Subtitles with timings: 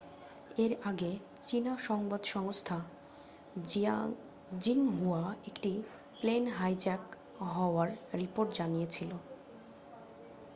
[0.57, 1.11] এর আগে
[1.41, 2.77] চীনা সংবাদ সংস্থা
[4.59, 5.71] জিংহুয়া একটি
[6.19, 7.03] প্লেন হাইজ্যাক
[7.49, 7.89] হওয়ার
[8.13, 9.11] রিপোর্ট জানিয়েছিল